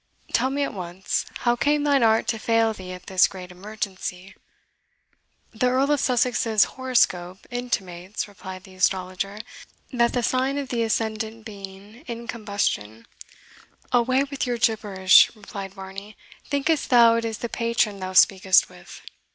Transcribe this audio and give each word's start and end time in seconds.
Tell 0.33 0.49
me 0.49 0.63
at 0.63 0.73
once, 0.73 1.27
how 1.41 1.55
came 1.55 1.83
thine 1.83 2.01
art 2.01 2.27
to 2.29 2.39
fail 2.39 2.73
thee 2.73 2.91
at 2.91 3.05
this 3.05 3.27
great 3.27 3.51
emergency?" 3.51 4.33
"The 5.53 5.67
Earl 5.67 5.91
of 5.91 5.99
Sussex's 5.99 6.63
horoscope 6.63 7.45
intimates," 7.51 8.27
replied 8.27 8.63
the 8.63 8.73
astrologer, 8.73 9.37
"that 9.93 10.13
the 10.13 10.23
sign 10.23 10.57
of 10.57 10.69
the 10.69 10.81
ascendant 10.81 11.45
being 11.45 12.03
in 12.07 12.25
combustion" 12.27 13.05
"Away 13.91 14.23
with 14.23 14.47
your 14.47 14.57
gibberish," 14.57 15.29
replied 15.35 15.75
Varney; 15.75 16.17
"thinkest 16.49 16.89
thou 16.89 17.13
it 17.13 17.23
is 17.23 17.37
the 17.37 17.47
patron 17.47 17.99
thou 17.99 18.13
speakest 18.13 18.69
with?" 18.69 19.03